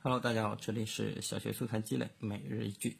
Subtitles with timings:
[0.00, 2.96] Hello，大家好，这里是小学素材积累每日一句。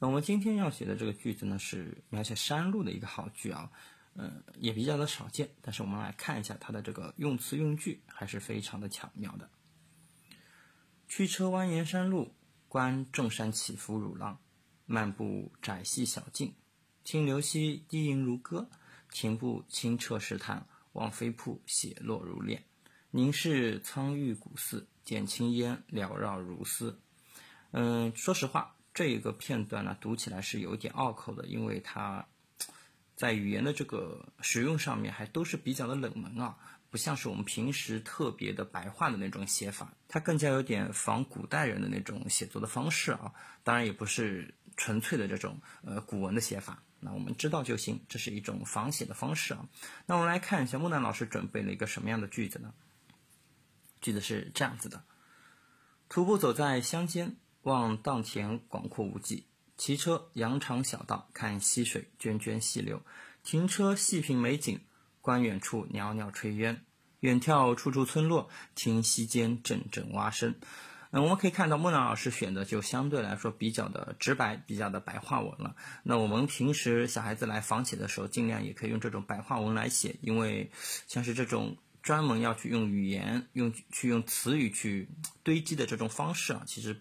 [0.00, 3.70] 那我们今天要写的这个句子呢，是描写山路的一个好句啊，
[4.14, 5.48] 呃，也比较的少见。
[5.62, 9.48] 但是我们来看一下它的这个用词用句，还是非常的巧妙的。
[11.06, 12.34] 驱车蜿蜒山路，
[12.66, 14.40] 观众山起伏如浪，
[14.86, 16.52] 漫步窄溪小径，
[17.04, 18.68] 听流溪低吟如歌，
[19.12, 22.64] 停步清澈石潭，望飞瀑血落如练，
[23.10, 24.86] 凝视苍郁古寺。
[25.02, 27.00] 见青烟缭绕如丝，
[27.72, 32.24] 嗯，说实话，这一个片段呢，读起来是有点拗口的，因为它
[33.16, 36.56] 在语言的这个使用上面还都是比较的冷门啊，
[36.90, 43.32] 不像是我们平时特别的白话的那种写法，它更加有点仿古代人的那种写作的方式啊，
[43.64, 49.66] 当然也不是纯粹的这种呃古文的写法，那我们知道就行，这是一种仿写的方式啊。
[50.06, 52.72] 那我们来看一下木兰老师准备了一个什么样的句子呢？
[54.00, 55.04] 句子是这样子的：
[56.08, 59.44] 徒步走在乡间，望稻田广阔无际；
[59.76, 62.98] 骑车扬长小道，看溪水涓涓细流；
[63.44, 64.80] 停车细品美景，
[65.20, 66.76] 观远处袅袅炊烟；
[67.20, 70.54] 远眺处处村落，听溪间阵阵蛙声。
[71.10, 75.76] 嗯，我们可以看到木兰老师选的就相对来说比较的直白，比较的白话文了。
[76.04, 80.70] 那我们平时小孩子来仿写的时候，尽量也可以用这种白话文来写，因为
[81.06, 81.76] 像是这种。
[82.02, 85.08] 专门要去用语言、用去用词语去
[85.42, 87.00] 堆积的这种方式啊，其实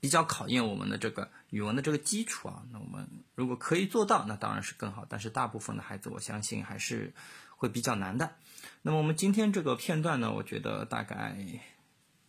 [0.00, 2.62] 比较考验我们的这个语文的这个基础啊。
[2.72, 5.06] 那我们如果可以做到，那当然是更好。
[5.08, 7.12] 但是大部分的孩子，我相信还是
[7.56, 8.34] 会比较难的。
[8.82, 11.36] 那么我们今天这个片段呢，我觉得大概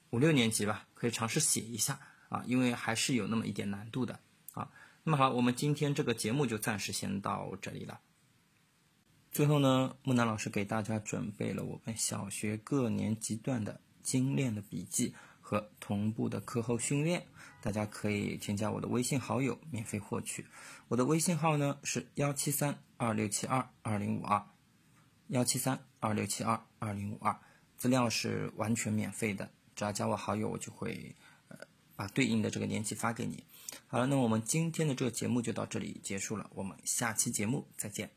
[0.09, 4.19] 五六年级吧，可以尝试写一下啊，因为还是有那么一点难度的
[4.53, 4.69] 啊。
[5.03, 7.99] 那么好，我们今天这个节目就暂时先到这里了。
[9.33, 17.25] 最后呢，木南老师给大家准备了我们小学各年级段的精炼的笔记和同步的课后训练，
[17.59, 20.45] 大家可以添加我的微信好友免费获取。
[20.87, 24.45] 我的微信号呢是幺七三二六七二二零五二，
[25.29, 27.35] 幺七三二六七二二零五二，
[27.75, 31.15] 资料是完全免费的，只要加我好友，我就会
[31.47, 31.57] 呃
[31.95, 33.43] 把对应的这个年级发给你。
[33.87, 38.11] 好了，那我们今天的这个节目就到这里结束了，我们下期节目再见。